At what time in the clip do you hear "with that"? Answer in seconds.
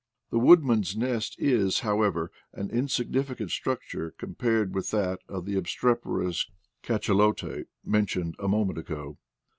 4.73-5.19